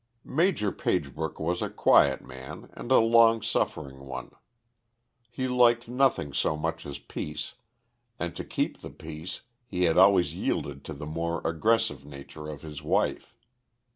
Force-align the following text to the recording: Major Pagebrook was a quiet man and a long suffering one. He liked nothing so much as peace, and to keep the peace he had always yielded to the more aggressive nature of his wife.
Major 0.25 0.71
Pagebrook 0.71 1.39
was 1.39 1.61
a 1.61 1.69
quiet 1.69 2.23
man 2.25 2.71
and 2.73 2.91
a 2.91 2.97
long 2.97 3.43
suffering 3.43 4.07
one. 4.07 4.31
He 5.29 5.47
liked 5.47 5.87
nothing 5.87 6.33
so 6.33 6.57
much 6.57 6.87
as 6.87 6.97
peace, 6.97 7.53
and 8.17 8.35
to 8.35 8.43
keep 8.43 8.79
the 8.79 8.89
peace 8.89 9.41
he 9.67 9.83
had 9.83 9.99
always 9.99 10.33
yielded 10.33 10.83
to 10.85 10.93
the 10.95 11.05
more 11.05 11.39
aggressive 11.47 12.03
nature 12.03 12.47
of 12.49 12.63
his 12.63 12.81
wife. 12.81 13.35